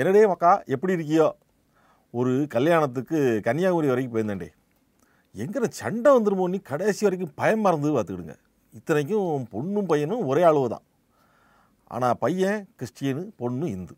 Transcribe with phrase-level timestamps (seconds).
[0.00, 1.26] என்னடே மக்கா எப்படி இருக்கியோ?
[2.18, 4.48] ஒரு கல்யாணத்துக்கு கன்னியாகுமரி வரைக்கும் போயிருந்தேன்டே.
[5.34, 8.34] எங்கிற சண்டை வந்துருமோ நீ கடைசி வரைக்கும் பயம் மறந்து பார்த்துக்கிடுங்க.
[8.78, 10.84] இத்தனைக்கும் பொண்ணும் பையனும் ஒரே அளவு தான்.
[11.94, 13.96] ஆனால் பையன் கிறிஸ்டியனு பொண்ணு இந்து.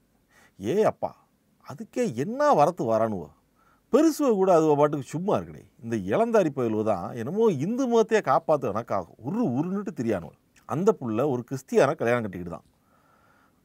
[0.61, 1.11] ஏ அப்பா
[1.71, 3.29] அதுக்கே என்ன வரத்து வரானுவோ?
[3.93, 5.63] பெருசுவை கூட அது பாட்டுக்கு சும்மா இருக்கடே.
[5.85, 10.33] இந்த இளந்தாரி பயில்வு தான் என்னமோ இந்து மதத்தையே காப்பாற்ற எனக்காகும் உரு உருன்னுட்டு தெரியானுவ.
[10.69, 12.67] அந்த புள்ள ஒரு கிறிஸ்தியான கல்யாணம் கட்டிக்கிட்டு தான்.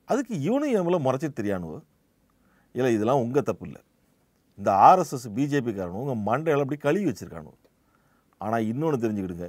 [0.08, 1.78] அதுக்கு இவனும் என் மேலே முறைச்சிட்டு தெரியானுவோ.
[2.78, 3.82] இல்லை இதெல்லாம் உங்கள் தப்பு இல்லை.
[4.60, 7.58] இந்த ஆர்எஸ்எஸ் பிஜேபிக்காரனும் உங்கள் மண்டையில் அப்படி கழுவி வச்சுருக்கானுவோ
[8.46, 9.48] ஆனால் இன்னொன்று தெரிஞ்சுக்கிடுங்க.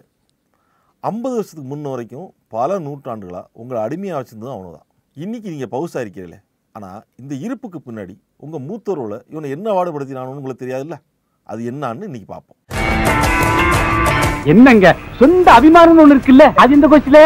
[1.10, 4.88] ஐம்பது வருஷத்துக்கு முன்ன வரைக்கும் பல நூற்றாண்டுகளாக உங்களை அடிமையாக வச்சுருந்ததும் அவனு தான்
[5.23, 6.38] இன்றைக்கி நீங்கள் பவுசாக இருக்கிறீங்களே.
[6.77, 8.14] ஆனால் இந்த இருப்புக்கு பின்னாடி
[8.45, 10.98] உங்கள் மூத்தோரோட இவனை என்ன வாடுபடுத்தினானு உங்களுக்கு தெரியாதுல்ல?
[11.52, 12.61] அது என்னான்னு இன்னைக்கு பார்ப்போம்.
[14.52, 14.86] என்னங்க?
[15.22, 16.47] சொந்த அபிமானம் ஒண்ணு இருக்குல்ல?
[16.62, 17.19] அது இந்த கொஸ்டில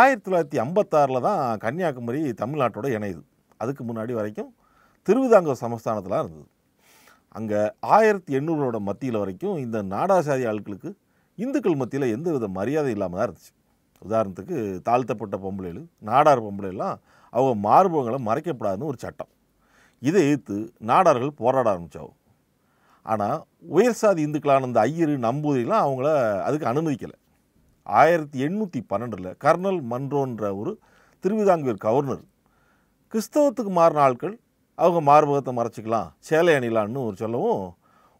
[0.00, 3.22] ஆயிரத்தி தொள்ளாயிரத்தி ஐம்பத்தாறில் தான் கன்னியாகுமரி தமிழ்நாட்டோட இணையுது.
[3.62, 4.50] அதுக்கு முன்னாடி வரைக்கும்
[5.08, 6.46] திருவிதாங்கூர் சமஸ்தானத்தில் இருந்தது.
[7.38, 7.60] அங்கே
[7.96, 10.90] ஆயிரத்தி எண்ணூறோட மத்தியில் வரைக்கும் இந்த நாடாசாதி ஆட்களுக்கு
[11.38, 13.52] இந்துக்கள் மத்தியில் எந்த வித மரியாதை இல்லாமல் தான் இருந்துச்சு.
[14.02, 14.56] உதாரணத்துக்கு
[14.88, 16.96] தாழ்த்தப்பட்ட பொம்பளைகள் நாடார் பொம்பளைலாம்
[17.32, 19.30] அவங்க மார்பகங்களை மறைக்கப்படாதுன்னு ஒரு சட்டம்.
[20.02, 20.56] இதை எதிர்த்து
[20.90, 22.12] நாடார்கள் போராட ஆரம்பித்தாங்க
[23.06, 23.38] ஆனால்
[23.76, 26.08] உயர் சாதி இந்துக்களான இந்த ஐயரு நம்பூதிரிலாம் அவங்கள
[26.46, 27.16] அதுக்கு அனுமதிக்கலை.
[27.86, 30.72] ஆயிரத்தி எண்ணூற்றி பன்னெண்டில் கர்னல் மன்றோன்ற ஒரு
[31.24, 32.24] திருவிதாங்கூர் கவர்னர்
[33.12, 34.34] கிறிஸ்தவத்துக்கு மாறின ஆட்கள்
[34.78, 37.64] அவங்க மார்பகத்தை மறைச்சிக்கலாம் சேலை அணிலான்னு ஒரு சொல்லவும்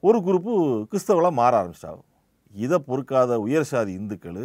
[0.02, 0.52] ஒரு குரூப்பு
[0.90, 2.02] கிறிஸ்தவர்களாக மாற ஆரம்பிச்சிட்டாங்க.
[2.54, 4.42] இதை பொறுக்காத உயர் சாதி இந்துக்கள்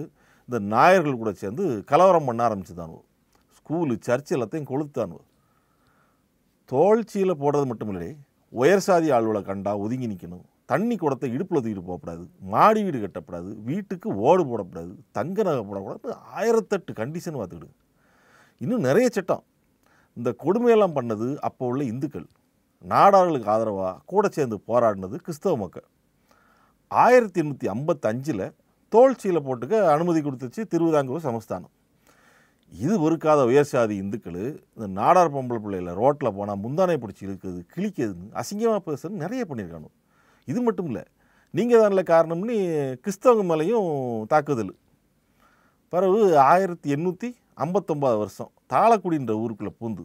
[0.50, 3.02] இந்த நாயர்கள் கூட சேர்ந்து கலவரம் பண்ண ஆரம்பிச்சுதானுவோ
[3.58, 5.22] ஸ்கூலு சர்ச் எல்லாத்தையும் கொளுத்தானுவோ
[6.70, 8.10] தோழ்ச்சியில் போடுறது மட்டும் இல்லை
[8.54, 14.10] உயர் சாதி ஆளுகளை கண்டா ஒதுங்கி நிற்கணும் தண்ணி குடத்தை இடுப்பில் தூக்கிட்டு போகக்கூடாது மாடி வீடு கட்டக்கூடாது வீட்டுக்கு
[14.30, 17.78] ஓடு போடக்கூடாது தங்க நகை போடக்கூடாது ஆயிரத்தெட்டு கண்டிஷன் பார்த்துக்கிடுங்க
[18.64, 19.44] இன்னும் நிறைய சட்டம்.
[20.18, 22.28] இந்த கொடுமையெல்லாம் பண்ணது அப்போ உள்ள இந்துக்கள்.
[22.84, 25.88] நாடார்களுக்கு ஆதரவாக கூட சேர்ந்து போராடினது கிறிஸ்தவ மக்கள்.
[26.92, 28.46] ஆயிரத்தி எண்ணூற்றி ஐம்பத்தஞ்சில்
[28.94, 31.74] தோல்ச்சியில் போட்டுக்க அனுமதி கொடுத்துச்சு திருவிதாங்கூர் சமஸ்தானம்.
[32.72, 34.42] இது வெறுக்காத உயர் சாதி இந்துக்கள்
[34.76, 39.90] இந்த நாடார் பொம்பளை பிள்ளையில் ரோட்டில் போனால் முந்தானை பிடிச்சி இழுக்குது கிழிக்கிறதுன்னு அசிங்கமாக பேசுறது நிறைய பண்ணியிருக்கானு
[40.52, 41.04] இது மட்டும் இல்லை
[41.54, 42.56] நீங்கள் தான்ல காரணம்னு
[43.04, 43.90] கிறிஸ்தவங்க மேலேயும்
[44.34, 44.74] தாக்குதல்.
[45.94, 46.20] பிறகு
[46.52, 47.30] ஆயிரத்தி எண்ணூற்றி
[47.66, 50.04] ஐம்பத்தொம்பது வருஷம் தாளக்குடின்ற ஊருக்குள்ளே பூந்து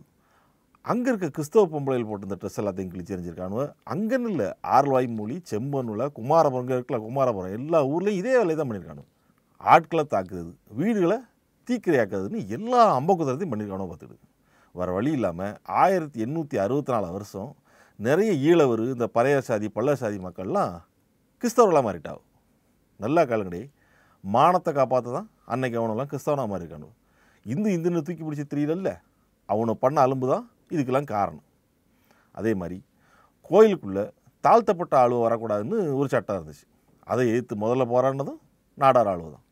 [0.84, 6.06] அங்கே இருக்க கிறிஸ்தவ பொம்பளைகள் போட்டு இந்த ட்ரெஸ் எல்லாத்தையும் கிழிச்சு எறிஞ்சிருக்கானுவ அங்கேன்னு இல்லை ஆர்வாய் மொழி செம்பனுல
[6.16, 9.04] குமாரபுரம் இங்கே இருக்கல குமாரபுரம் எல்லா ஊர்லேயும் இதே வேலையை தான் பண்ணியிருக்கானு
[9.60, 11.18] ஆட்களை தாக்குறது வீடுகளை
[11.68, 14.16] தீக்கிரையாக்குறதுன்னு எல்லா அம்பக்குதரத்தையும் பண்ணியிருக்கானோ பார்த்துடு
[14.74, 17.50] வர வழி இல்லாமல் ஆயிரத்தி எண்ணூற்றி அறுபத்தி நாலு வருஷம்
[17.98, 20.74] நிறைய ஈழவர் இந்த பழைய சாதி பள்ள சாதி மக்கள்லாம்
[21.42, 22.28] கிறிஸ்தவர்களாக மாறிட்டாவும்
[23.00, 23.62] நல்லா காலங்கடி
[24.24, 26.90] மானத்தை காப்பாற்ற தான் அன்னைக்கு அவனெல்லாம் கிறிஸ்தவனாக மாறியிருக்கானு
[27.52, 28.90] இந்து இந்துன்னு தூக்கி பிடிச்சி தெரியலல்ல
[29.48, 30.44] அவனை பண்ண அலும்பு தான்
[30.74, 31.46] இதுக்கெல்லாம் காரணம்.
[32.38, 32.78] அதே மாதிரி
[33.50, 34.04] கோயிலுக்குள்ளே
[34.44, 36.66] தாழ்த்தப்பட்ட ஆளுவ வரக்கூடாதுன்னு ஒரு சட்டம் இருந்துச்சு.
[37.10, 38.40] அதை எதிர்த்து முதல்ல போராடினதும்
[38.78, 39.44] நாடார் ஆளுவ தான்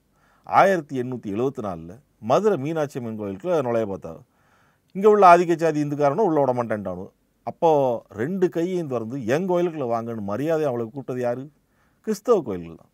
[0.46, 1.96] ஆயிரத்தி எண்ணூற்றி எழுபத்தி நாலில்
[2.30, 4.12] மதுரை மீனாட்சி அம்மன் கோயிலுக்குள்ள நுழைய பார்த்தா
[4.96, 7.04] இங்கே உள்ள ஆதிக்க சாதி இந்துக்காரனும் உள்ள விட மாட்டேன்டானு
[7.46, 11.42] அப்போது ரெண்டு கையையும் திறந்து என் கோயிலுக்குள்ளே வாங்கன்னு மரியாதை அவளை கூப்பிட்டது யார்?
[12.06, 12.92] கிறிஸ்தவ கோயில்கள் தான்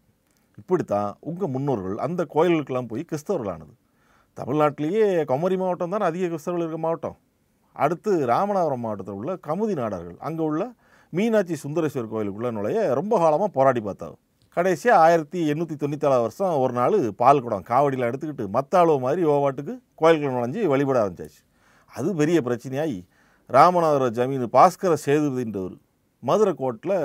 [0.61, 3.75] இப்படித்தான் உங்கள் முன்னோர்கள் அந்த கோயிலுக்கெல்லாம் போய் கிறிஸ்தவர்களானது.
[4.39, 7.17] தமிழ்நாட்டிலேயே குமரி மாவட்டம் தான் அதிக கிறிஸ்தவர்கள் இருக்க மாவட்டம்.
[7.77, 10.19] அடுத்து ராமநாதபுரம் மாவட்டத்தில் உள்ள கமுதி நாடார்கள்.
[10.29, 10.63] அங்கே உள்ள
[11.13, 14.09] மீனாட்சி சுந்தரேஸ்வர் கோயிலுக்குள்ள நுழைய ரொம்ப காலமாக போராடி பார்த்தா
[14.57, 19.75] கடைசியாக ஆயிரத்தி எண்ணூற்றி தொண்ணூத்தாலாவது வருஷம் ஒரு நாள் பால் குடம் காவடியில் எடுத்துக்கிட்டு மத்த அளவு மாதிரி ஓவாட்டுக்கு
[20.01, 21.41] கோயில்கள் நுழைஞ்சு வழிபட ஆரம்பிச்சாச்சு.
[21.93, 22.99] அது பெரிய பிரச்சனையாகி
[23.57, 25.77] ராமநாதபுரம் ஜமீன் பாஸ்கர சேதுபதின்றவர்
[26.23, 26.97] மதுரை கோட்டில்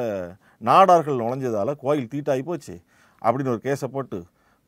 [0.69, 2.75] நாடார்கள் நுழைஞ்சதால் கோயில் தீட்டாகி போச்சு.
[3.21, 4.19] அப்படின்னு ஒரு கேஸை போட்டு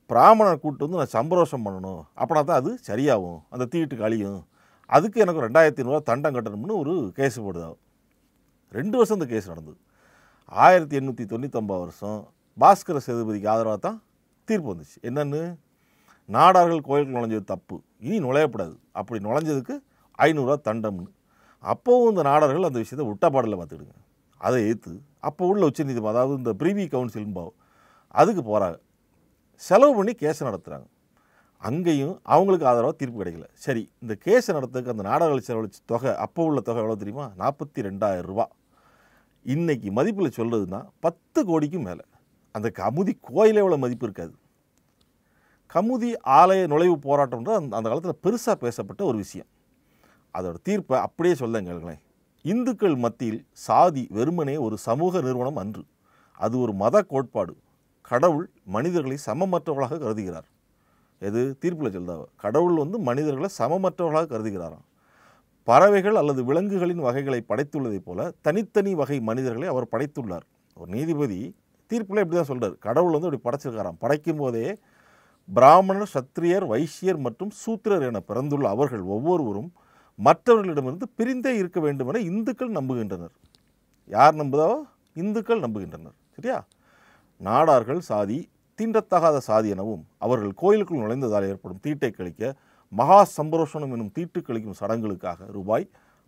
[0.10, 2.02] பிராமணர் கூட்டு வந்து நான் சம்பரோஷம் பண்ணணும்.
[2.20, 3.40] அப்படின்னா தான் அது சரியாகும்.
[3.54, 4.40] அந்த தீட்டு கழியும்
[4.96, 7.82] அதுக்கு எனக்கு ரெண்டாயிரத்தி ஐநூறுவா தண்டம் கட்டணும்னு ஒரு கேஸ் போடுதாகும்
[8.78, 9.80] ரெண்டு வருஷம் இந்த கேஸ் நடந்தது.
[10.52, 12.20] ஆயிரத்தி எண்ணூற்றி தொண்ணூத்தொம்பது வருஷம்
[12.58, 13.98] பாஸ்கர சேதுபதிக்கு ஆதரவாக தான்
[14.48, 14.98] தீர்ப்பு வந்துச்சு.
[15.10, 15.42] என்னன்னு?
[16.30, 17.76] நாடார்கள் கோயிலுக்கு நுழைஞ்சது தப்பு.
[18.06, 19.76] இனி நுழையக்கூடாது அப்படி நுழைஞ்சதுக்கு
[20.20, 21.12] ஐநூறுரூவா தண்டம்னு.
[21.64, 23.98] அப்போவும் இந்த நாடார்கள் அந்த விஷயத்தை விட்டப்பாடலில் பார்த்துக்கிடுங்க.
[24.42, 24.96] அதை ஏற்று
[25.28, 27.56] அப்போ உள்ள உச்சநீதிமன்றம் அதாவது இந்த பிரிவி கவுன்சில்பாவும்
[28.20, 28.78] அதுக்கு போகிறாங்க
[29.56, 30.86] செலவு பண்ணி கேஸை நடத்துகிறாங்க
[31.58, 33.44] அங்கேயும் அவங்களுக்கு ஆதரவாக தீர்ப்பு கிடைக்கல.
[33.54, 37.32] சரி இந்த கேஸை நடத்துறதுக்கு அந்த நாடகங்கள் செலவழிச்ச தொகை அப்போ உள்ள தொகை எவ்வளோ தெரியுமா?
[37.38, 38.48] நாற்பத்தி ரெண்டாயிரம் ரூபா.
[39.46, 42.02] இன்றைக்கி மதிப்பில் சொல்கிறதுனா பத்து கோடிக்கும் மேலே.
[42.52, 44.34] அந்த கமுதி கோயிலே எவ்வளோ மதிப்பு இருக்காது.
[45.74, 49.48] கமுதி ஆலய நுழைவு போராட்டம்ன்ற அந்த அந்த காலத்தில் பெருசாக பேசப்பட்ட ஒரு விஷயம்.
[50.34, 52.00] அதோட தீர்ப்பை அப்படியே சொல்ல கேளுங்களேன்
[52.42, 55.84] இந்துக்கள் மத்தியில் சாதி வெறுமனே ஒரு சமூக நிறுவனம் அன்று.
[56.34, 57.58] அது ஒரு மத கோட்பாடு.
[58.10, 60.48] கடவுள் மனிதர்களை சமமற்றவர்களாக கருதுகிறார்.
[61.20, 61.42] எது?
[61.60, 64.86] தீர்ப்பில் சொல்லுதாவ கடவுள் வந்து மனிதர்களை சமமற்றவர்களாக கருதுகிறாராம்.
[65.68, 70.46] பறவைகள் அல்லது விலங்குகளின் வகைகளை படைத்துள்ளதைப் போல தனித்தனி வகை மனிதர்களை அவர் படைத்துள்ளார்.
[70.76, 71.40] ஒரு நீதிபதி
[71.88, 74.00] தீர்ப்பில் இப்படி தான் சொல்கிறார் கடவுள் வந்து இப்படி படைச்சிருக்காராம்.
[74.00, 74.76] படைக்கும் போதே
[75.54, 79.74] பிராமணர் சத்திரியர் வைசியர் மற்றும் சூத்திரர் என பிறந்துள்ள அவர்கள் ஒவ்வொருவரும்
[80.20, 83.36] மற்றவர்களிடமிருந்து பிரிந்தே இருக்க வேண்டும் என இந்துக்கள் நம்புகின்றனர்.
[84.06, 84.78] யார் நம்புதாவோ?
[85.14, 86.18] இந்துக்கள் நம்புகின்றனர்.
[86.36, 86.64] சரியா?
[87.42, 88.38] நாடார்கள் சாதி
[88.80, 92.54] தீண்டத்தகாத சாதி எனவும் அவர்கள் கோயிலுக்குள் நுழைந்ததால் ஏற்படும் தீட்டை கழிக்க
[92.94, 95.86] மகா சம்பரோஷனம் எனும் தீட்டு கழிக்கும் சடங்குகளுக்காக ரூபாய்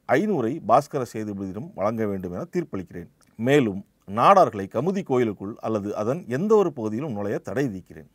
[0.10, 3.10] ஐநூறை பாஸ்கர சேதுபதியிடம் வழங்க வேண்டும் என தீர்ப்பளிக்கிறேன்.
[3.40, 3.82] மேலும்
[4.18, 8.10] நாடார்களை கமுதி கோயிலுக்குள் அல்லது அதன் எந்த ஒரு பகுதியிலும் நுழைய தடை விதிக்கிறேன்.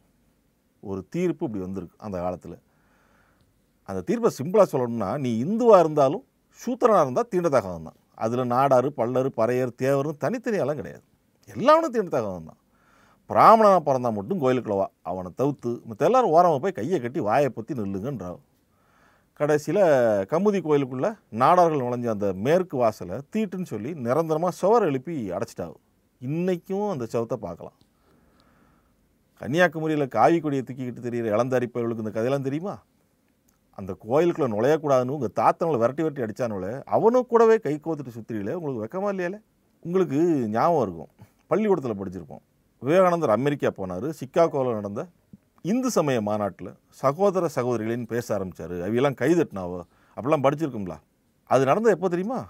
[0.83, 2.57] ஒரு தீர்ப்பு இப்படி வந்திருக்கு அந்த காலத்தில்.
[3.89, 6.25] அந்த தீர்ப்பை சிம்பிளாக சொல்லணும்னா நீ இந்துவாக இருந்தாலும்
[6.61, 11.05] சூத்திரனாக இருந்தால் தீண்டத்தகாதம் தான் அதில் நாடாறு பல்லரு பறையர் தேவர்னு தனித்தனியெல்லாம் கிடையாது.
[11.49, 12.61] எல்லாமே தீண்டத்தகாதம் தான்
[13.33, 14.87] பிராமணனாக பிறந்தா மட்டும் கோயிலுக்குள்ள வா.
[15.11, 18.41] அவனை தவிர்த்து மற்ற எல்லாரும் ஓரமாக போய் கையை கட்டி வாயை பற்றி நில்லுங்கன்றான்
[19.41, 19.83] கடைசியில்
[20.31, 21.11] கமுதி கோயிலுக்குள்ளே
[21.43, 25.77] நாடார்கள் நுழைஞ்ச அந்த மேற்கு வாசலை தீட்டுன்னு சொல்லி நிரந்தரமாக சுவர் எழுப்பி அடைச்சிட்டாவு
[26.21, 27.77] இன்றைக்கும் அந்த சவத்தை பார்க்கலாம்.
[29.41, 32.75] கன்னியாகுமரியில் காவி கொடியை தூக்கிக்கிட்டு தெரியிற இளந்தாரி பயலுக்கு இந்த கதையெல்லாம் தெரியுமா?
[33.79, 39.11] அந்த கோயிலுக்குள்ளே நுழையக்கூடாதுன்னு உங்கள் தாத்தவங்களை விரட்டி விரட்டி அடித்தானோல அவனும் கூடவே கை கோத்துட்டு சுற்றில உங்களுக்கு வெக்கமா
[39.15, 39.41] இல்லையாலே
[39.85, 40.21] உங்களுக்கு
[40.57, 41.13] ஞாபகம் இருக்கும்.
[41.51, 42.45] பள்ளிக்கூடத்தில் படிச்சிருப்போம்.
[42.83, 45.01] விவேகானந்தர் அமெரிக்கா போனார் சிக்காகோவில் நடந்த
[45.71, 46.71] இந்து சமய மாநாட்டில்
[47.03, 49.79] சகோதர சகோதரிகளின் பேச ஆரம்பித்தார் அவையெல்லாம் கைதட்டினாவோ
[50.17, 50.95] அப்படிலாம் படிச்சிருக்கும்ல.
[51.51, 52.41] அது நடந்தது எப்போ தெரியுமா?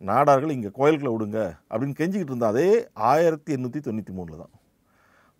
[0.00, 1.40] நாடார்கள் இங்கே கோயிலுக்குள்ள விடுங்க
[1.70, 2.68] அப்படின்னு கெஞ்சிக்கிட்டு இருந்தால் அதே
[3.10, 4.52] ஆயிரத்தி எண்ணூற்றி தொண்ணூற்றி மூணில் தான்.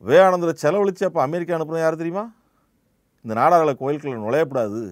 [0.03, 2.25] விவேகானந்தரை செலவழித்து அப்போ அமெரிக்கா அனுப்புன யார் தெரியுமா?
[3.25, 4.83] இந்த நாடார்களை கோயிலுக்குள்ள நுழையக்கூடாது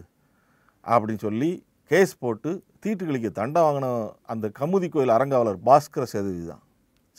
[0.84, 1.50] அப்படின்னு சொல்லி
[1.90, 2.52] கேஸ் போட்டு
[2.84, 3.90] தீட்டு தண்டை வாங்கின
[4.34, 6.64] அந்த கமுதி கோயில் அரங்காவலர் பாஸ்கர சேதுபதி தான்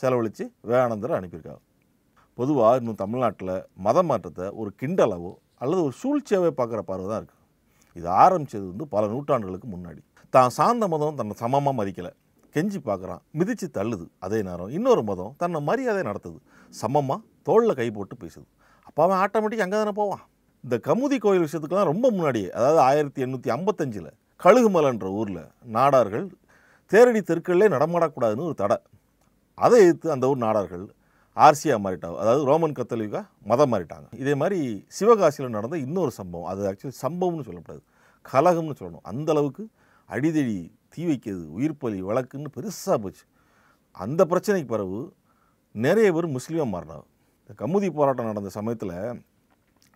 [0.02, 1.62] செலவழித்து விவேகானந்தரை அனுப்பியிருக்காங்க
[2.38, 3.54] பொதுவாக இன்னும் தமிழ்நாட்டில்
[3.86, 5.32] மத மாற்றத்தை ஒரு கிண்டளவோ
[5.62, 7.42] அல்லது ஒரு சூழ்ச்சியாகவே பார்க்குற பார்வை தான் இருக்குது
[7.98, 10.00] இது ஆரம்பித்தது வந்து பல நூற்றாண்டுகளுக்கு முன்னாடி.
[10.34, 12.12] தான் சார்ந்த மதம் தன்னை சமமாக மதிக்கலை.
[12.54, 14.06] கெஞ்சி பார்க்குறான் மிதித்து தள்ளுது.
[14.24, 16.38] அதே நேரம் இன்னொரு மதம் தன்னை மரியாதை நடத்துது.
[16.74, 18.46] சமமாக தோளில் கை போட்டு பேசுது.
[18.88, 20.24] அப்போ அவன் ஆட்டோமேட்டிக் அங்கே தானே போவான்.
[20.64, 24.10] இந்த கமுதி கோயில் விஷயத்துக்கெல்லாம் ரொம்ப முன்னாடியே அதாவது ஆயிரத்தி எண்ணூற்றி ஐம்பத்தஞ்சில்
[24.44, 25.42] கழுகுமலைன்ற ஊரில்
[25.76, 26.26] நாடார்கள்
[26.92, 28.78] தேரடி தெருக்களிலே நடமாடக்கூடாதுன்னு ஒரு தடை.
[29.58, 30.84] அதை எதிர்த்து அந்த ஊர் நாடார்கள்
[31.36, 32.16] ஆர்சியாக மாறிட்டாங்க.
[32.22, 33.20] அதாவது ரோமன் கத்தோலிக்கா
[33.50, 34.06] மதம் மாறிட்டாங்க.
[34.22, 34.58] இதே மாதிரி
[34.98, 36.48] சிவகாசியில் நடந்த இன்னொரு சம்பவம்.
[36.52, 37.82] அது ஆக்சுவலி சம்பவம்னு சொல்லக்கூடாது
[38.24, 39.04] கலகம்னு சொல்லணும்.
[39.12, 39.64] அந்த அளவுக்கு
[40.08, 40.58] அடிதடி
[40.94, 43.24] தீ வைக்கிறது உயிர்ப்பலி வழக்குன்னு பெருசாக போச்சு.
[44.04, 45.00] அந்த பிரச்சனைக்கு பிறகு
[45.74, 47.04] நிறைய பேர் முஸ்லீமாக மாறினாங்க.
[47.42, 48.96] இந்த கமுதி போராட்டம் நடந்த சமயத்தில்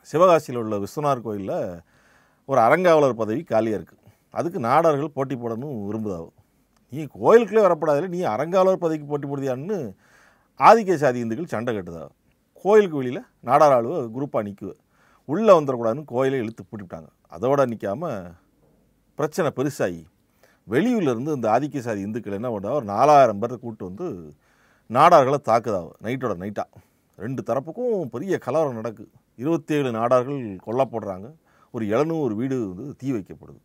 [0.08, 1.56] சிவகாசியில் உள்ள விஸ்வநாதர் கோயிலில்
[2.49, 4.05] ஒரு அரங்காவலர் பதவி காலியாக இருக்குது
[4.38, 6.37] அதுக்கு நாடார்கள் போட்டி போடணும் விரும்புதாவும்
[6.93, 9.79] நீ கோயிலுக்குள்ளே வரப்படாதுல நீ அரங்காவலர் பதவிக்கு போட்டி போடுதியான்னு
[10.66, 12.05] ஆதிக்க சாதி இந்துக்கள் சண்டை கட்டுதா?
[12.62, 14.70] கோயிலுக்கு வெளியில் நாடார் ஆளுவ குரூப்பாக நிற்குவ
[15.25, 17.08] உள்ளே வந்துடக்கூடாதுன்னு கோயிலை இழுத்து பூட்டிவிட்டாங்க.
[17.34, 18.10] அதோட நிற்காம
[19.14, 20.02] பிரச்சனை பெருசாகி
[20.72, 24.06] வெளியூர்லேருந்து இந்த ஆதிக்க சாதி இந்துக்கள் என்ன பண்ணுறா ஒரு நாலாயிரம் பேரை கூப்பிட்டு வந்து
[24.96, 26.82] நாடார்களை தாக்குதாவ நைட்டோட நைட்டாக
[27.16, 29.11] ரெண்டு தரப்புக்கும் பெரிய கலவரம் நடக்குது
[29.43, 31.28] இருபத்தேழு நாடார்கள் கொல்லப்படுறாங்க.
[31.70, 33.61] ஒரு எழுநூறு வீடு வந்து தீ வைக்கப்படுது.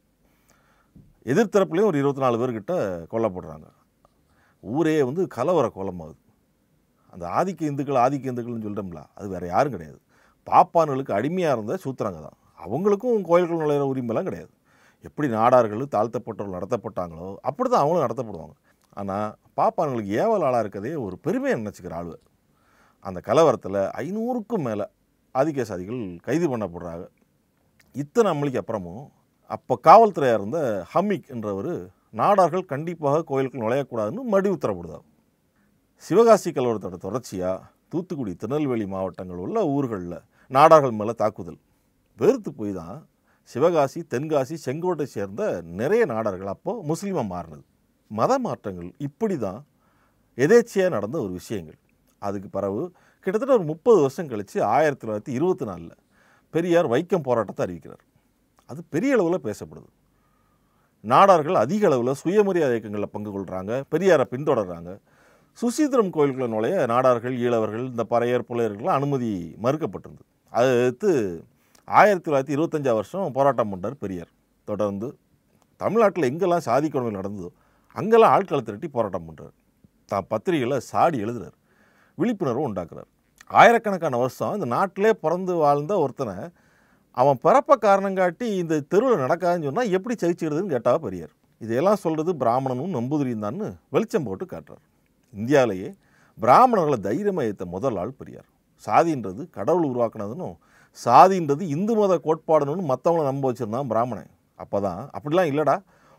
[1.25, 2.74] எதிர்த்தரப்புலேயும் ஒரு இருபத்தி நாலு பேர்கிட்ட
[3.13, 3.68] கொல்லப்படுறாங்க.
[4.60, 6.23] ஊரே வந்து கலவர கோலமாகுது.
[7.13, 10.00] அந்த ஆதிக்க இந்துக்கள் ஆதிக்க இந்துக்கள்னு சொல்லிட்டோம்ல அது வேறு யாரும் கிடையாது.
[10.48, 12.38] பாப்பான்களுக்கு அடிமையாக இருந்த சூத்திரங்க தான்.
[12.65, 14.51] அவங்களுக்கும் கோயில்கள் நுழையிற உரிமைலாம் கிடையாது.
[15.07, 18.56] எப்படி நாடார்கள் தாழ்த்தப்பட்டவர்கள் நடத்தப்பட்டாங்களோ அப்படி தான் அவங்களும் நடத்தப்படுவாங்க.
[19.00, 19.30] ஆனால்
[19.60, 22.13] பாப்பான்களுக்கு ஏவல் ஆளாக இருக்கதே ஒரு பெருமையை நினச்சிக்கிற ஆள்
[23.05, 24.86] அந்த கலவரத்தில் ஐநூறுக்கும் மேலே
[25.36, 27.05] ஆதிக்க சாதிகள் கைது பண்ணப்படுறாங்க.
[27.96, 29.03] இத்தனை அமளிக்கு அப்புறமும்
[29.55, 30.60] அப்போ காவல்துறையாக இருந்த
[30.93, 31.74] ஹமிக் என்றவர்
[32.20, 35.05] நாடார்கள் கண்டிப்பாக கோயிலுக்கு நுழையக்கூடாதுன்னு மடி உத்தரப்படுதார்
[36.05, 37.60] சிவகாசி கலவரத்தோட தொடர்ச்சியாக
[37.91, 40.17] தூத்துக்குடி திருநெல்வேலி மாவட்டங்கள் உள்ள ஊர்களில்
[40.55, 41.60] நாடார்கள் மேலே தாக்குதல்.
[42.22, 42.98] வெறுத்து போய் தான்
[43.51, 45.43] சிவகாசி தென்காசி செங்கோட்டை சேர்ந்த
[45.81, 47.63] நிறைய நாடார்கள் அப்போது முஸ்லீமாக மாறினது.
[48.19, 49.62] மத மாற்றங்கள் இப்படி தான்
[50.45, 51.79] எதேச்சியாக நடந்த ஒரு விஷயங்கள்.
[52.27, 52.83] அதுக்கு பிறகு
[53.25, 55.98] கிட்டத்தட்ட ஒரு முப்பது வருஷம் கழித்து ஆயிரத்தி தொள்ளாயிரத்தி இருபத்தி நாலில்
[56.53, 58.03] பெரியார் வைக்கம் போராட்டத்தை அறிவிக்கிறார்.
[58.69, 59.89] அது பெரிய அளவில் பேசப்படுது.
[61.03, 64.91] நாடார்கள் அதிக அளவில் சுயமரியாதை இயக்கங்களில் பங்கு கொள்கிறாங்க பெரியாரை பின்தொடர்றாங்க.
[65.60, 69.31] சுசீந்திரம் கோயிலுக்குள்ள நுழைய நாடார்கள் ஈழவர்கள் இந்த பறையர் புலையர்கள் அனுமதி
[69.65, 70.27] மறுக்கப்பட்டிருந்தது.
[70.53, 71.12] அதை எடுத்து
[71.88, 74.31] ஆயிரத்தி தொள்ளாயிரத்தி இருபத்தஞ்சாம் வருஷம் போராட்டம் பண்ணார் பெரியார்.
[74.69, 75.07] தொடர்ந்து
[75.81, 77.50] தமிழ்நாட்டில் எங்கெல்லாம் சாதி கொடுமை நடந்ததோ
[78.00, 79.53] அங்கெல்லாம் ஆட்களை திரட்டி போராட்டம் பண்ணுறார்
[80.12, 81.55] தான் பத்திரிகையில் சாடி எழுதுறார்.
[82.17, 83.10] விழிப்புணர்வு உண்டாக்குறார்.
[83.60, 86.36] ஆயிரக்கணக்கான வருஷம் இந்த நாட்டிலே பிறந்து வாழ்ந்த ஒருத்தனை
[87.22, 91.33] அவன் பிறப்ப காரணம் காட்டி இந்த தெருவில் நடக்காதுன்னு சொன்னால் எப்படி சகிச்சுக்கிறதுன்னு கேட்டால் பெரியார்.
[91.62, 94.83] இதையெல்லாம் சொல்கிறது பிராமணனும் நம்பூதிரியும் தான்னு வெளிச்சம் போட்டு காட்டுறார்.
[95.40, 95.90] இந்தியாவிலேயே
[96.38, 98.48] பிராமணர்களை தைரியமாக ஏற்ற முதல் ஆள் பெரியார்.
[98.84, 100.56] சாதின்றது கடவுள் உருவாக்குனதுன்னும்
[101.06, 104.32] சாதின்றது இந்து மத கோட்பாடுன்னு மற்றவங்கள நம்ப வச்சுருந்தான் பிராமணன்.
[104.56, 105.75] அப்போ தான் அப்படிலாம் இல்லைடா.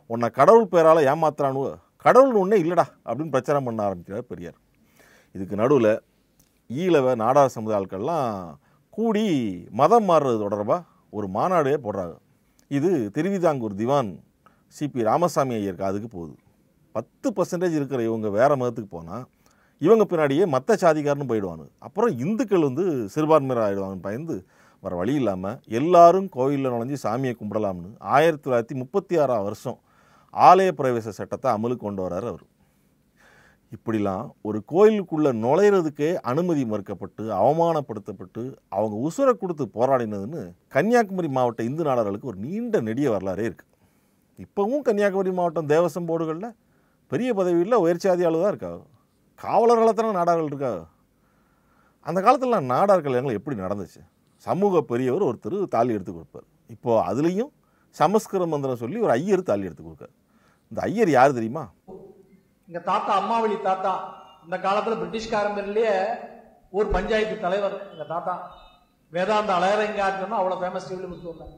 [0.06, 1.62] உன்னை கடவுள் பேரால் ஏமாத்துறானு
[2.04, 4.58] கடவுள் ஒன்றே இல்லைடா அப்படின்னு பிரச்சாரம் பண்ண ஆரம்பிக்கிறார் பெரியார்.
[5.34, 5.92] இதுக்கு நடுவில்
[6.70, 8.58] ஈழவ நாடார் சமுதாயங்கள்லாம்
[8.90, 9.24] கூடி
[9.70, 12.14] மதம் மாறுறது தொடர்பாக ஒரு மாநாடே போடுறாங்க.
[12.68, 14.10] இது திருவிதாங்கூர் திவான்
[14.76, 16.34] சிபி ராமசாமி ஐயர் காதுக்கு போகுது.
[16.94, 19.24] பத்து பர்சன்டேஜ் இருக்கிற இவங்க வேறு மதத்துக்கு போனால்
[19.80, 22.84] இவங்க பின்னாடியே மற்ற சாதிக்காரன்னு போயிடுவாங்க அப்புறம் இந்துக்கள் வந்து
[23.14, 24.36] சிறுபான்மையர் ஆகிடுவாங்கன்னு பயந்து
[24.82, 29.78] வர வழி இல்லாமல் எல்லாரும் கோயிலில் நுழைஞ்சு சாமியை கும்பிடலாம்னு ஆயிரத்தி தொள்ளாயிரத்தி முப்பத்தி ஆறாம் வருஷம்
[30.34, 32.44] ஆலய பிரவேச சட்டத்தை அமலுக்கு கொண்டு வரார் அவர்.
[33.72, 40.42] இப்படிலாம் ஒரு கோயிலுக்குள்ளே நுழையிறதுக்கே அனுமதி மறுக்கப்பட்டு அவமானப்படுத்தப்பட்டு அவங்க உசுரை கொடுத்து போராடினதுன்னு
[40.74, 43.72] கன்னியாகுமரி மாவட்ட இந்து நாளர்களுக்கு ஒரு நீண்ட நெடிய வரலாறே இருக்குது
[44.38, 46.50] இப்போவும் கன்னியாகுமரி மாவட்டம் தேவசம் போர்டுகளில்
[47.14, 48.72] பெரிய பதவியில் உயர்ச்சாதியாளு தான் இருக்கா
[49.44, 50.72] காவலர்களாக நாடார்கள் இருக்கா
[52.08, 54.00] அந்த காலத்தில் நாடார் கல்யாணங்கள் எப்படி நடந்துச்சு?
[54.46, 56.46] சமூக பெரியவர் ஒருத்தர் தாலி எடுத்து கொடுப்பார்.
[56.74, 57.50] இப்போது அதுலேயும்
[57.96, 60.12] சமஸ்கிருத மந்திரம் சொல்லி ஒரு ஐயர் தாலி எடுத்து கொடுக்காரு.
[60.72, 61.64] இந்த ஐயர் யார் தெரியுமா?
[62.68, 63.92] எங்க தாத்தா அம்மாவளி தாத்தா.
[64.46, 65.58] இந்த காலத்துல பிரிட்டிஷ்காரன்
[66.78, 68.34] ஒரு பஞ்சாயத்து தலைவர் எங்க தாத்தா.
[69.12, 71.56] வேதாந்த அழகரங்காட்டுன்னா அவ்வளவு ஃபேமஸ் டிவில சொன்னாங்க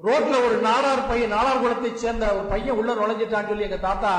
[0.00, 4.12] ரோட்ல ஒரு நாடார் பையன் நாடார் குலத்தை சேர்ந்த ஒரு பையன் உள்ள நுழைஞ்சிட்டான்னு சொல்லி எங்க தாத்தா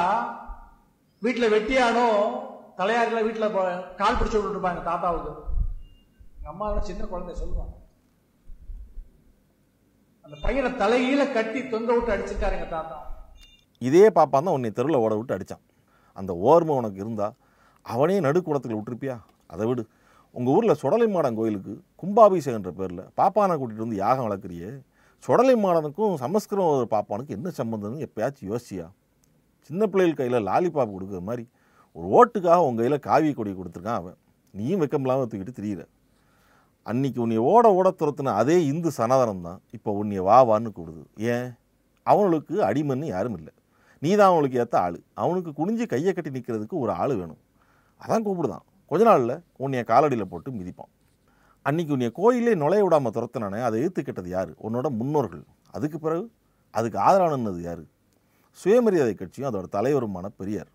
[1.25, 2.07] வீட்டில் வெட்டியானோ
[2.79, 3.53] தலையாரில வீட்டில்
[3.99, 5.31] கால் பிடிச்சி விட்டுட்டு இருப்பாங்க தாத்தாவுக்கு.
[6.37, 7.73] எங்க அம்மா சின்ன குழந்தை சொல்லுவாங்க.
[10.25, 12.97] அந்த பையனை தலையில கட்டி தொங்க விட்டு அடிச்சிருக்காரு தாத்தா.
[13.81, 15.63] இதே பாப்பான் தான் உன்னை தெருவில் ஓட விட்டு அடித்தான்
[16.19, 17.35] அந்த ஓர்மை உனக்கு இருந்தால்
[17.93, 19.15] அவனே நடுக்கூடத்தில் விட்டுருப்பியா?
[19.53, 19.83] அதை விடு.
[20.35, 24.69] உங்கள் ஊரில் சுடலை மாடன் கோயிலுக்கு கும்பாபிஷேகன்ற பேரில் பாப்பானை கூட்டிகிட்டு வந்து யாகம் வளர்க்குறியே?
[25.23, 28.87] சுடலை மாடனுக்கும் சமஸ்கிருதம் பாப்பானுக்கு என்ன சம்மந்தம்னு எப்பயாச்சும் யோசிச்சியா?
[29.67, 31.43] சின்ன பிள்ளைகள் கையில் லாலிபாப் கொடுக்குற மாதிரி
[31.97, 34.17] ஒரு ஓட்டுக்காக உங்கள் கையில் காவி கொடி கொடுத்துருக்கான் அவன்.
[34.53, 35.81] நீயும் வெக்கமில்லாமல் தூக்கிட்டு திரியிற.
[36.83, 41.47] அன்னைக்கு உன்னை ஓட ஓட துரத்துன அதே இந்து சனாதனம் தான் இப்போ உன்னை வா வான்னு கூடுது ஏன்?
[42.03, 43.53] அவனுக்கு அடிமன்னு யாரும் இல்லை.
[43.99, 44.97] நீ தான் அவனுக்கு ஏற்ற ஆள்.
[45.13, 47.41] அவனுக்கு குனிஞ்சு கையை கட்டி நிற்கிறதுக்கு ஒரு ஆள் வேணும்.
[48.01, 48.65] அதான் கூப்பிடுதான்.
[48.91, 50.91] கொஞ்ச நாளில் உன்னைய காலடியில் போட்டு மிதிப்பான்.
[51.65, 54.51] அன்றைக்கி உன்னைய கோயிலே நுழைய விடாமல் துரத்தினானே அதை ஏற்றுக்கிட்டது யார்?
[54.63, 55.43] உன்னோட முன்னோர்கள்.
[55.71, 56.31] அதுக்கு பிறகு
[56.71, 57.83] அதுக்கு ஆதரவானது யார்?
[58.61, 60.71] சுயமரியாதை கட்சியும் அதோட தலைவருமான பெரியார்.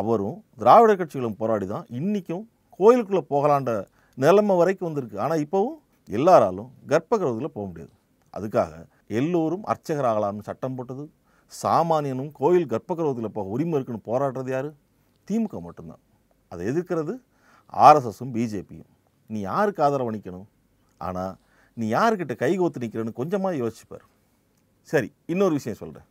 [0.00, 2.44] அவரும் திராவிட கட்சிகளும் போராடி தான் இன்றைக்கும்
[2.78, 3.72] கோயிலுக்குள்ளே போகலான்ற
[4.18, 5.16] நிலைமை வரைக்கும் வந்திருக்கு.
[5.24, 5.78] ஆனால் இப்போவும்
[6.18, 7.92] எல்லாராலும் கர்ப்பகிரகத்தில் போக முடியாது.
[8.34, 8.72] அதுக்காக
[9.20, 11.04] எல்லோரும் அர்ச்சகராகலாம்னு சட்டம் போட்டது
[11.52, 14.70] சாமானியனும் கோயில் கர்ப்பகிரகத்தில் போக உரிமை இருக்குன்னு போராடுறது யார்?
[15.28, 16.02] திமுக மட்டும்தான்.
[16.52, 17.14] அதை எதிர்க்கிறது
[17.86, 18.90] ஆர்எஸ்எஸும் பிஜேபியும்
[19.30, 20.48] நீ யாருக்கு ஆதரவு நிற்கணும்
[21.00, 21.34] ஆனால்
[21.76, 24.06] நீ யாருக்கிட்ட கைகோத்து நிற்கிறேன்னு கொஞ்சமாக யோசிச்சுப்பார்
[24.88, 26.08] சரி இன்னொரு விஷயம் சொல்கிறேன்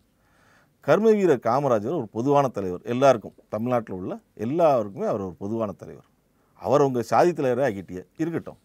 [0.81, 2.81] கர்ம வீரர் காமராஜர் ஒரு பொதுவான தலைவர்.
[2.83, 6.07] எல்லாருக்கும் தமிழ்நாட்டில் உள்ள எல்லாருக்குமே அவர் ஒரு பொதுவான தலைவர்.
[6.55, 8.57] அவர் உங்கள் சாதி தலைவரே ஆகிட்டிய இருக்கட்டும்.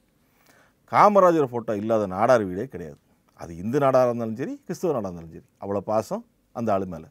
[0.91, 2.99] காமராஜர் ஃபோட்டோ இல்லாத நாடார் வீடே கிடையாது.
[3.35, 5.47] அது இந்து நாடாக இருந்தாலும் சரி கிறிஸ்துவ நாடாக இருந்தாலும் சரி.
[5.61, 7.09] அவ்வளோ பாசம் அந்த ஆளு மேலே.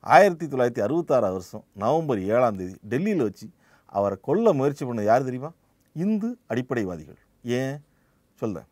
[0.00, 3.48] ஆயிரத்தி தொள்ளாயிரத்தி அறுபத்தாறாம் வருஷம் நவம்பர் ஏழாம் தேதி டெல்லியில் வச்சு
[3.86, 5.50] அவரை கொல்ல முயற்சி பண்ண யார் தெரியுமா?
[5.92, 7.18] இந்து அடிப்படைவாதிகள்.
[7.44, 7.82] ஏன்?
[8.34, 8.68] சொல்கிறேன்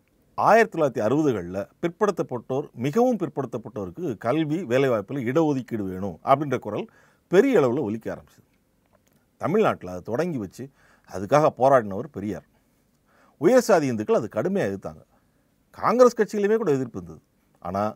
[0.49, 6.87] ஆயிரத்தி தொள்ளாயிரத்தி அறுபதுகளில் பிற்படுத்தப்பட்டோர் மிகவும் பிற்படுத்தப்பட்டோருக்கு கல்வி வேலைவாய்ப்பில் இடஒதுக்கீடு வேணும் அப்படின்ற குரல்
[7.33, 8.47] பெரிய அளவில் ஒலிக்க ஆரம்பிச்சது.
[9.41, 10.65] தமிழ்நாட்டில் அதை தொடங்கி வச்சு
[11.15, 12.47] அதுக்காக போராடினவர் பெரியார்.
[13.45, 15.03] உயர் சாதி இந்துக்கள் அது கடுமையாக எதிர்த்தாங்க.
[15.79, 17.21] காங்கிரஸ் கட்சியிலுமே கூட எதிர்ப்பு இருந்தது.
[17.69, 17.93] ஆனால்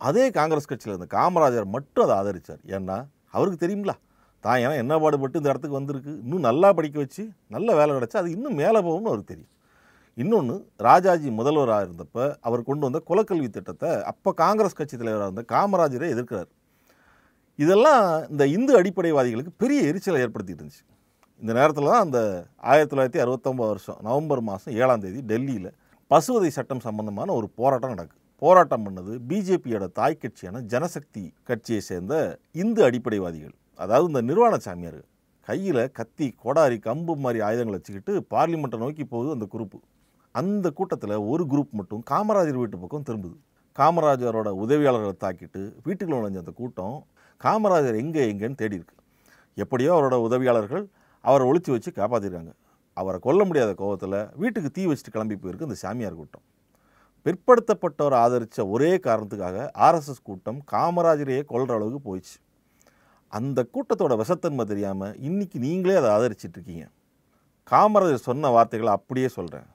[0.00, 2.96] அதே காங்கிரஸ் கட்சியில் இருந்த காமராஜர் மட்டும் அதை ஆதரித்தார் ஏன்னா
[3.36, 3.96] அவருக்கு தெரியுங்களா
[4.44, 6.12] தான் ஏன்னா என்ன பாடுபட்டு இந்த இடத்துக்கு வந்திருக்கு.
[6.24, 7.22] இன்னும் நல்லா படிக்க வச்சு
[7.54, 9.52] நல்ல வேலை கிடச்சா அது இன்னும் மேலே போகும்னு அவருக்கு தெரியும்.
[10.22, 10.54] இன்னொன்று
[10.86, 16.50] ராஜாஜி முதல்வராக இருந்தப்போ அவர் கொண்டு வந்த குலக்கல்வி திட்டத்தை அப்போ காங்கிரஸ் கட்சி தலைவராக இருந்த காமராஜரை எதிர்க்கிறார்.
[17.62, 20.84] இதெல்லாம் இந்த இந்து அடிப்படைவாதிகளுக்கு பெரிய எரிச்சலை ஏற்படுத்திட்டு இருந்துச்சு.
[21.42, 22.20] இந்த நேரத்தில் தான் அந்த
[22.70, 25.70] ஆயிரத்தி தொள்ளாயிரத்தி அறுபத்தொம்பது வருஷம் நவம்பர் மாதம் ஏழாம் தேதி டெல்லியில்
[26.10, 28.20] பசுவதை சட்டம் சம்பந்தமான ஒரு போராட்டம் நடக்குது.
[28.42, 32.14] போராட்டம் பண்ணது பிஜேபியோட தாய் கட்சியான ஜனசக்தி கட்சியை சேர்ந்த
[32.62, 33.54] இந்து அடிப்படைவாதிகள்.
[33.84, 35.00] அதாவது இந்த நிர்வாண சாமியார்.
[35.48, 39.78] கையில் கத்தி கொடாரி கம்பு மாதிரி ஆயுதங்களை வச்சுக்கிட்டு பார்லிமெண்ட்டை நோக்கி போகுது அந்த குரூப்பு.
[40.40, 43.36] அந்த கூட்டத்தில் ஒரு குரூப் மட்டும் காமராஜர் வீட்டு பக்கம் திரும்புது.
[43.78, 46.96] காமராஜரோட உதவியாளர்களை தாக்கிட்டு வீட்டுக்குள்ள நுழைஞ்ச அந்த கூட்டம்
[47.40, 48.96] காமராஜர் எங்கே எங்கேன்னு தேடி இருக்கு.
[49.54, 50.84] எப்படியோ அவரோட உதவியாளர்கள்
[51.24, 52.52] அவரை ஒழித்து வச்சு காப்பாற்றிருக்காங்க
[52.96, 56.44] அவரை கொல்ல முடியாத கோபத்தில் வீட்டுக்கு தீ வச்சுட்டு கிளம்பி போயிருக்கு இந்த சாமியார் கூட்டம்.
[57.26, 62.36] பிற்படுத்தப்பட்டவரை ஆதரித்த ஒரே காரணத்துக்காக ஆர்எஸ்எஸ் கூட்டம் காமராஜரையே கொல்ற அளவுக்கு போயிடுச்சு.
[63.32, 66.84] அந்த கூட்டத்தோட விஷத்தன்மை தெரியாமல் இன்றைக்கி நீங்களே அதை ஆதரிச்சிட்ருக்கீங்க
[67.70, 69.66] காமராஜர் சொன்ன வார்த்தைகளை அப்படியே சொல்கிறேன்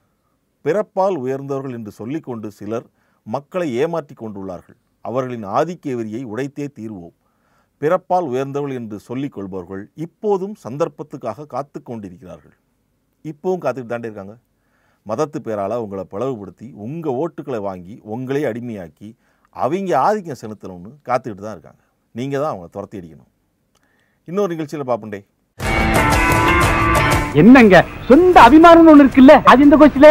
[0.65, 2.87] பிறப்பால் உயர்ந்தவர்கள் என்று சொல்லிக்கொண்டு சிலர்
[3.33, 4.77] மக்களை ஏமாற்றி கொண்டுள்ளார்கள்.
[5.07, 7.15] அவர்களின் ஆதிக்க வெறியை உடைத்தே தீர்வோம்.
[7.81, 12.55] பிறப்பால் உயர்ந்தவர்கள் என்று சொல்லிக் கொள்பவர்கள் இப்போதும் சந்தர்ப்பத்துக்காக காத்து கொண்டிருக்கிறார்கள்.
[13.31, 14.35] இப்போவும் காத்துக்கிட்டு தாண்டே இருக்காங்க.
[15.09, 19.09] மதத்து பேரால் உங்களை பிளவுபடுத்தி உங்கள் ஓட்டுக்களை வாங்கி உங்களே அடிமையாக்கி
[19.63, 21.81] அவங்க ஆதிக்கம் செலுத்தணும்னு காத்துக்கிட்டு தான் இருக்காங்க.
[22.19, 23.29] நீங்கள் தான் அவங்க துரத்தி அடிக்கணும்.
[24.29, 25.21] இன்னொரு நிகழ்ச்சியில் பார்ப்பண்டே
[27.41, 27.75] என்னங்க?
[28.07, 29.35] சொந்த அபிமானம்னு ஒன்று இருக்குல்ல?
[29.51, 30.07] அது இந்த கோச்சில?